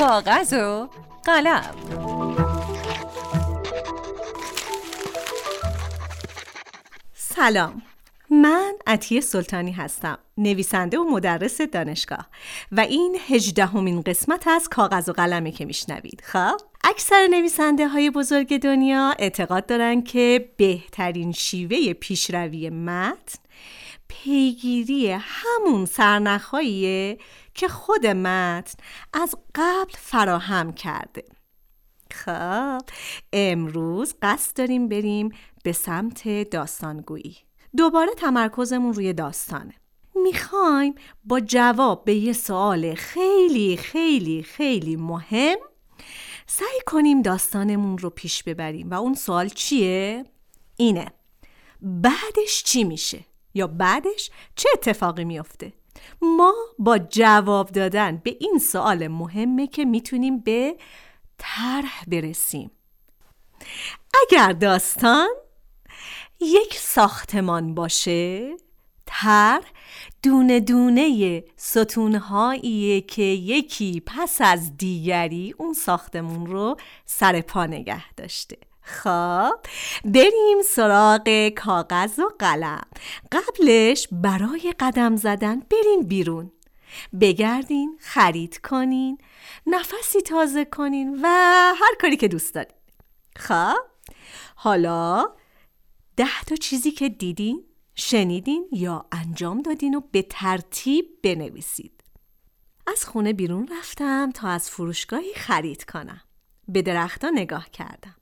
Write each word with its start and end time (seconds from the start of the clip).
کاغذ 0.00 0.52
و 0.52 0.88
قلم. 1.24 1.74
سلام. 7.14 7.82
من 8.30 8.72
عطیه 8.86 9.20
سلطانی 9.20 9.72
هستم 9.72 10.18
نویسنده 10.38 10.98
و 10.98 11.04
مدرس 11.04 11.60
دانشگاه 11.60 12.28
و 12.72 12.80
این 12.80 13.16
هجدهمین 13.28 14.02
قسمت 14.02 14.48
از 14.48 14.68
کاغذ 14.68 15.08
و 15.08 15.12
قلمه 15.12 15.50
که 15.50 15.64
میشنوید. 15.64 16.22
خب 16.24 16.56
اکثر 16.84 17.26
نویسنده 17.30 17.88
های 17.88 18.10
بزرگ 18.10 18.58
دنیا 18.58 19.14
اعتقاد 19.18 19.66
دارن 19.66 20.02
که 20.02 20.50
بهترین 20.56 21.32
شیوه 21.32 21.92
پیشروی 21.92 22.70
متن 22.70 23.38
پیگیری 24.10 25.10
همون 25.10 25.86
سرنخهاییه 25.86 27.18
که 27.54 27.68
خود 27.68 28.06
متن 28.06 28.78
از 29.12 29.34
قبل 29.54 29.92
فراهم 29.96 30.72
کرده. 30.72 31.24
خب 32.12 32.80
امروز 33.32 34.14
قصد 34.22 34.56
داریم 34.56 34.88
بریم 34.88 35.30
به 35.64 35.72
سمت 35.72 36.50
داستانگویی. 36.50 37.36
دوباره 37.76 38.14
تمرکزمون 38.14 38.94
روی 38.94 39.12
داستانه. 39.12 39.74
می‌خوایم 40.14 40.94
با 41.24 41.40
جواب 41.40 42.04
به 42.04 42.14
یه 42.14 42.32
سوال 42.32 42.94
خیلی 42.94 43.76
خیلی 43.76 44.42
خیلی 44.42 44.96
مهم 44.96 45.58
سعی 46.46 46.80
کنیم 46.86 47.22
داستانمون 47.22 47.98
رو 47.98 48.10
پیش 48.10 48.42
ببریم. 48.42 48.90
و 48.90 48.94
اون 48.94 49.14
سوال 49.14 49.48
چیه؟ 49.48 50.24
اینه. 50.76 51.12
بعدش 51.82 52.62
چی 52.64 52.84
میشه؟ 52.84 53.29
یا 53.54 53.66
بعدش 53.66 54.30
چه 54.56 54.68
اتفاقی 54.74 55.24
میافته؟ 55.24 55.72
ما 56.22 56.54
با 56.78 56.98
جواب 56.98 57.70
دادن 57.70 58.16
به 58.16 58.36
این 58.40 58.58
سوال 58.58 59.08
مهمه 59.08 59.66
که 59.66 59.84
می‌تونیم 59.84 60.38
به 60.38 60.76
طرح 61.38 62.04
برسیم 62.06 62.70
اگر 64.22 64.52
داستان 64.52 65.28
یک 66.40 66.74
ساختمان 66.74 67.74
باشه 67.74 68.56
تر 69.06 69.62
دونه 70.22 70.60
دونه 70.60 71.44
ستونهاییه 71.56 73.00
که 73.00 73.22
یکی 73.22 74.02
پس 74.06 74.40
از 74.40 74.76
دیگری 74.76 75.54
اون 75.58 75.74
ساختمون 75.74 76.46
رو 76.46 76.76
سر 77.04 77.40
پا 77.40 77.66
نگه 77.66 78.14
داشته 78.14 78.56
خب 78.90 79.60
بریم 80.04 80.62
سراغ 80.64 81.48
کاغذ 81.48 82.18
و 82.18 82.28
قلم. 82.38 82.82
قبلش 83.32 84.08
برای 84.12 84.74
قدم 84.80 85.16
زدن 85.16 85.60
برین 85.60 86.02
بیرون. 86.08 86.52
بگردین 87.20 87.98
خرید 88.00 88.58
کنین 88.58 89.18
نفسی 89.66 90.20
تازه 90.20 90.64
کنین 90.64 91.20
و 91.22 91.26
هر 91.80 91.94
کاری 92.00 92.16
که 92.16 92.28
دوست 92.28 92.54
دارین. 92.54 92.74
خب 93.36 93.76
حالا 94.54 95.28
ده 96.16 96.44
تا 96.46 96.56
چیزی 96.56 96.90
که 96.90 97.08
دیدین 97.08 97.64
شنیدین 97.94 98.68
یا 98.72 99.06
انجام 99.12 99.62
دادین 99.62 99.94
و 99.94 100.00
به 100.12 100.22
ترتیب 100.22 101.04
بنویسید. 101.22 102.04
از 102.86 103.04
خونه 103.04 103.32
بیرون 103.32 103.68
رفتم 103.78 104.30
تا 104.30 104.48
از 104.48 104.70
فروشگاهی 104.70 105.34
خرید 105.34 105.84
کنم. 105.84 106.20
به 106.68 106.82
درختها 106.82 107.30
نگاه 107.30 107.70
کردم. 107.70 108.14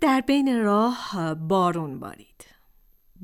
در 0.00 0.20
بین 0.20 0.62
راه 0.62 1.34
بارون 1.34 2.00
بارید 2.00 2.46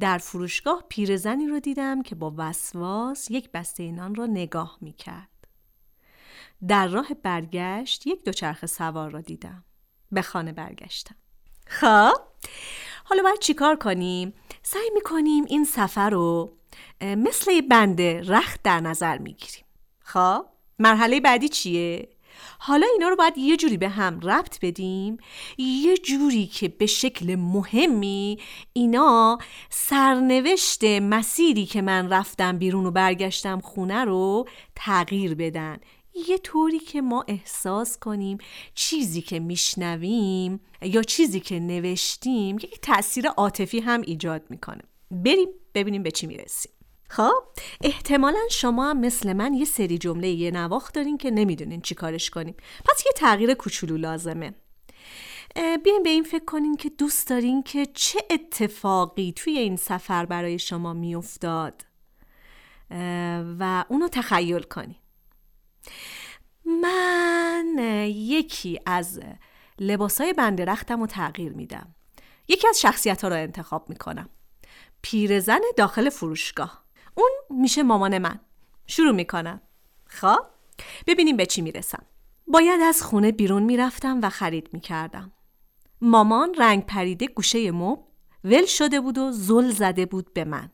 در 0.00 0.18
فروشگاه 0.18 0.84
پیرزنی 0.88 1.46
رو 1.46 1.60
دیدم 1.60 2.02
که 2.02 2.14
با 2.14 2.34
وسواس 2.36 3.30
یک 3.30 3.50
بسته 3.52 3.92
نان 3.92 4.14
را 4.14 4.26
نگاه 4.26 4.78
می 4.80 4.92
کرد. 4.92 5.28
در 6.68 6.88
راه 6.88 7.14
برگشت 7.22 8.06
یک 8.06 8.24
دوچرخه 8.24 8.66
سوار 8.66 9.10
را 9.10 9.20
دیدم. 9.20 9.64
به 10.12 10.22
خانه 10.22 10.52
برگشتم. 10.52 11.14
خب 11.66 12.20
حالا 13.04 13.22
باید 13.22 13.38
چیکار 13.38 13.76
کنیم؟ 13.76 14.32
سعی 14.62 14.90
می‌کنیم 14.94 15.44
این 15.48 15.64
سفر 15.64 16.10
رو 16.10 16.56
مثل 17.00 17.60
بنده 17.60 18.22
رخت 18.26 18.62
در 18.62 18.80
نظر 18.80 19.18
می‌گیریم. 19.18 19.64
خب 20.00 20.46
مرحله 20.78 21.20
بعدی 21.20 21.48
چیه؟ 21.48 22.08
حالا 22.58 22.86
اینا 22.92 23.08
رو 23.08 23.16
باید 23.16 23.38
یه 23.38 23.56
جوری 23.56 23.76
به 23.76 23.88
هم 23.88 24.20
ربط 24.20 24.58
بدیم. 24.62 25.16
یه 25.58 25.96
جوری 25.96 26.46
که 26.46 26.68
به 26.68 26.86
شکل 26.86 27.34
مهمی 27.34 28.38
اینا 28.72 29.38
سرنوشت 29.70 30.84
مسیری 30.84 31.66
که 31.66 31.82
من 31.82 32.08
رفتم 32.08 32.58
بیرون 32.58 32.86
و 32.86 32.90
برگشتم 32.90 33.60
خونه 33.60 34.04
رو 34.04 34.48
تغییر 34.76 35.34
بدن. 35.34 35.76
یه 36.28 36.38
طوری 36.38 36.78
که 36.78 37.00
ما 37.00 37.24
احساس 37.28 37.98
کنیم 37.98 38.38
چیزی 38.74 39.22
که 39.22 39.40
میشنویم 39.40 40.60
یا 40.82 41.02
چیزی 41.02 41.40
که 41.40 41.60
نوشتیم 41.60 42.56
یک 42.56 42.80
تاثیر 42.80 43.28
عاطفی 43.28 43.80
هم 43.80 44.00
ایجاد 44.00 44.42
می‌کنه. 44.50 44.82
بریم 45.10 45.48
ببینیم 45.74 46.02
به 46.02 46.10
چی 46.10 46.26
می‌رسیم. 46.26 46.72
خب 47.08 47.44
احتمالا 47.80 48.40
شما 48.50 48.90
هم 48.90 49.00
مثل 49.00 49.32
من 49.32 49.54
یه 49.54 49.64
سری 49.64 49.98
جمله 49.98 50.28
یه 50.28 50.50
نواخت 50.50 50.94
دارین 50.94 51.18
که 51.18 51.30
نمی‌دونین 51.30 51.80
چی 51.80 51.94
کارش 51.94 52.30
کنیم. 52.30 52.54
پس 52.84 53.06
یه 53.06 53.12
تغییر 53.16 53.54
کوچولو 53.54 53.96
لازمه. 53.96 54.54
بیاین 55.84 56.02
به 56.02 56.10
این 56.10 56.22
فکر 56.22 56.44
کنین 56.44 56.76
که 56.76 56.90
دوست 56.90 57.28
دارین 57.28 57.62
که 57.62 57.86
چه 57.86 58.18
اتفاقی 58.30 59.32
توی 59.36 59.58
این 59.58 59.76
سفر 59.76 60.26
برای 60.26 60.58
شما 60.58 60.92
میافتاد. 60.92 61.84
و 63.60 63.84
اونو 63.88 64.08
تخیل 64.08 64.62
کنین. 64.62 64.96
من 66.64 67.76
یکی 68.08 68.80
از 68.86 69.20
لباسای 69.78 70.32
بند 70.32 70.62
رختم 70.62 71.00
رو 71.00 71.06
تغییر 71.06 71.52
میدم. 71.52 71.94
یکی 72.48 72.68
از 72.68 72.80
شخصیت 72.80 73.22
ها 73.22 73.28
رو 73.28 73.36
انتخاب 73.36 73.90
می‌کنم. 73.90 74.28
پیرزن 75.02 75.60
داخل 75.76 76.10
فروشگاه. 76.10 76.87
میشه 77.50 77.82
مامان 77.82 78.18
من. 78.18 78.40
شروع 78.86 79.12
می‌کنم. 79.12 79.60
خب؟ 80.06 80.38
ببینیم 81.06 81.36
به 81.36 81.46
چی 81.46 81.62
می‌رسم. 81.62 82.02
باید 82.46 82.80
از 82.80 83.02
خونه 83.02 83.32
بیرون 83.32 83.62
می‌رفتم 83.62 84.20
و 84.22 84.28
خرید 84.28 84.68
می‌کردم. 84.72 85.32
مامان 86.00 86.54
رنگ 86.54 86.86
پریده 86.86 87.26
گوشه 87.26 87.70
مب 87.70 87.98
ول 88.44 88.66
شده 88.66 89.00
بود 89.00 89.18
و 89.18 89.32
زل 89.32 89.70
زده 89.70 90.06
بود 90.06 90.32
به 90.32 90.44
من. 90.44 90.70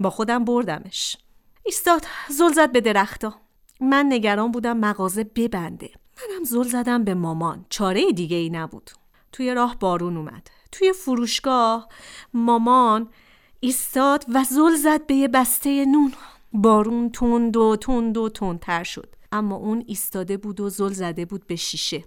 با 0.00 0.10
خودم 0.10 0.44
بردمش. 0.44 1.16
ایستاد 1.64 2.06
زل 2.30 2.52
زد 2.52 2.72
به 2.72 2.80
درختا 2.80 3.34
من 3.80 4.06
نگران 4.08 4.52
بودم 4.52 4.76
مغازه 4.76 5.24
ببنده. 5.24 5.90
منم 6.16 6.44
زل 6.44 6.62
زدم 6.62 7.04
به 7.04 7.14
مامان. 7.14 7.66
چاره 7.68 8.12
دیگه 8.12 8.36
ای 8.36 8.50
نبود. 8.50 8.90
توی 9.32 9.54
راه 9.54 9.78
بارون 9.78 10.16
اومد. 10.16 10.50
توی 10.72 10.92
فروشگاه 10.92 11.88
مامان 12.34 13.10
ایستاد 13.62 14.24
و 14.34 14.44
زل 14.44 14.74
زد 14.74 15.06
به 15.06 15.14
یه 15.14 15.28
بسته 15.28 15.84
نون. 15.84 16.12
بارون 16.52 17.10
تند 17.10 17.56
و 17.56 17.76
تند 17.76 18.16
و 18.16 18.28
تندتر 18.28 18.82
شد. 18.84 19.14
اما 19.32 19.56
اون 19.56 19.84
ایستاده 19.86 20.36
بود 20.36 20.60
و 20.60 20.68
زل 20.68 20.92
زده 20.92 21.24
بود 21.24 21.46
به 21.46 21.56
شیشه. 21.56 22.04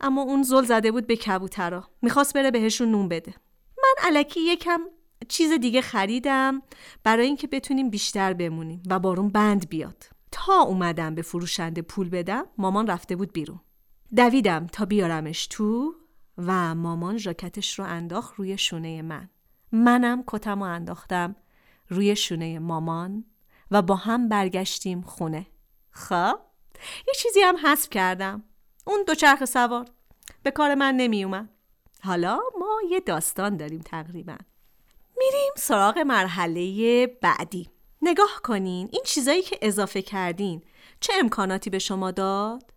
اما 0.00 0.22
اون 0.22 0.42
زل 0.42 0.64
زده 0.64 0.92
بود 0.92 1.06
به 1.06 1.16
کبوترا. 1.16 1.84
می‌خواست 2.02 2.34
بره 2.34 2.50
بهشون 2.50 2.90
نون 2.90 3.08
بده. 3.08 3.34
من 3.78 4.08
علکی 4.08 4.40
یکم 4.40 4.80
چیز 5.28 5.52
دیگه 5.52 5.80
خریدم 5.80 6.62
برای 7.04 7.26
اینکه 7.26 7.46
بتونیم 7.46 7.90
بیشتر 7.90 8.32
بمونیم 8.32 8.82
و 8.90 8.98
بارون 8.98 9.28
بند 9.28 9.68
بیاد. 9.68 10.04
تا 10.32 10.60
اومدم 10.60 11.14
به 11.14 11.22
فروشنده 11.22 11.82
پول 11.82 12.08
بدم 12.08 12.44
مامان 12.58 12.86
رفته 12.86 13.16
بود 13.16 13.32
بیرون. 13.32 13.60
دویدم 14.16 14.66
تا 14.66 14.84
بیارمش 14.84 15.46
تو 15.46 15.94
و 16.38 16.74
مامان 16.74 17.18
ژاکتش 17.18 17.78
رو 17.78 17.84
انداخت 17.84 18.34
روی 18.34 18.58
شونه 18.58 19.02
من. 19.02 19.28
منم 19.72 20.24
کتم 20.26 20.62
و 20.62 20.64
انداختم 20.64 21.36
روی 21.88 22.16
شونه 22.16 22.58
مامان 22.58 23.24
و 23.70 23.82
با 23.82 23.94
هم 23.94 24.28
برگشتیم 24.28 25.00
خونه 25.00 25.46
خب 25.90 26.38
یه 27.08 27.14
چیزی 27.16 27.40
هم 27.40 27.56
حذف 27.56 27.90
کردم 27.90 28.42
اون 28.86 29.04
دوچرخ 29.06 29.44
سوار 29.44 29.86
به 30.42 30.50
کار 30.50 30.74
من 30.74 30.94
نمی 30.94 31.24
اومد 31.24 31.48
حالا 32.02 32.40
ما 32.58 32.80
یه 32.90 33.00
داستان 33.00 33.56
داریم 33.56 33.80
تقریبا 33.80 34.36
میریم 35.18 35.52
سراغ 35.56 35.98
مرحله 35.98 37.06
بعدی 37.06 37.70
نگاه 38.02 38.40
کنین 38.44 38.88
این 38.92 39.02
چیزایی 39.04 39.42
که 39.42 39.58
اضافه 39.62 40.02
کردین 40.02 40.62
چه 41.00 41.12
امکاناتی 41.18 41.70
به 41.70 41.78
شما 41.78 42.10
داد؟ 42.10 42.74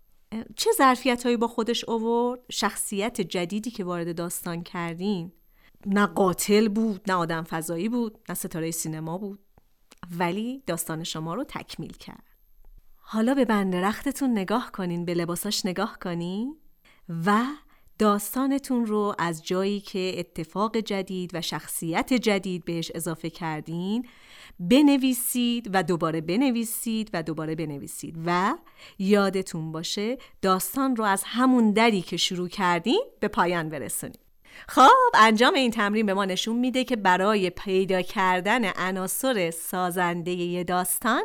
چه 0.56 0.72
ظرفیت 0.78 1.24
هایی 1.24 1.38
با 1.38 1.48
خودش 1.48 1.90
اوورد؟ 1.90 2.40
شخصیت 2.52 3.22
جدیدی 3.22 3.72
که 3.72 3.84
وارد 3.84 4.16
داستان 4.16 4.64
کردین؟ 4.64 5.32
نه 5.86 6.06
قاتل 6.06 6.68
بود 6.68 7.12
نه 7.12 7.14
آدم 7.14 7.44
فضایی 7.44 7.90
بود 7.90 8.18
نه 8.30 8.36
ستاره 8.36 8.72
سینما 8.72 9.18
بود. 9.18 9.40
ولی 10.18 10.64
داستان 10.68 11.04
شما 11.04 11.34
رو 11.34 11.44
تکمیل 11.44 11.94
کرد. 11.94 12.24
حالا 12.98 13.34
به 13.34 13.46
بند 13.46 13.76
رختتون 13.76 14.32
نگاه 14.32 14.72
کنین 14.72 15.06
به 15.06 15.14
لباساش 15.14 15.66
نگاه 15.66 15.98
کنین 16.00 16.58
و 17.26 17.44
داستانتون 18.00 18.86
رو 18.86 19.16
از 19.20 19.46
جایی 19.46 19.80
که 19.80 20.14
اتفاق 20.18 20.78
جدید 20.78 21.32
و 21.34 21.42
شخصیت 21.42 22.14
جدید 22.14 22.66
بهش 22.66 22.92
اضافه 22.96 23.30
کردین 23.30 24.08
بنویسید 24.60 25.70
و 25.74 25.84
دوباره 25.84 26.22
بنویسید 26.22 27.10
و 27.14 27.24
دوباره 27.24 27.56
بنویسید 27.56 28.16
و 28.26 28.58
یادتون 29.00 29.72
باشه 29.72 30.18
داستان 30.42 30.96
رو 30.96 31.04
از 31.04 31.24
همون 31.26 31.72
دری 31.72 32.02
که 32.02 32.18
شروع 32.18 32.48
کردین 32.48 33.04
به 33.20 33.28
پایان 33.28 33.70
برسونید 33.70 34.20
خب 34.68 34.90
انجام 35.14 35.54
این 35.54 35.72
تمرین 35.72 36.06
به 36.06 36.14
ما 36.14 36.26
نشون 36.26 36.56
میده 36.56 36.84
که 36.84 36.96
برای 36.96 37.50
پیدا 37.50 38.02
کردن 38.02 38.66
عناصر 38.66 39.52
سازنده 39.52 40.32
ی 40.32 40.64
داستان 40.64 41.24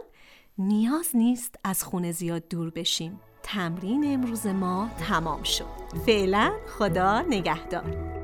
نیاز 0.59 1.11
نیست 1.15 1.55
از 1.65 1.85
خونه 1.85 2.13
زیاد 2.13 2.49
دور 2.49 2.71
بشیم. 2.71 3.21
تمرین 3.43 4.15
امروز 4.15 4.47
ما 4.47 4.91
تمام 5.09 5.43
شد. 5.43 5.67
فعلا 6.07 6.53
خدا 6.79 7.21
نگهدار. 7.21 8.18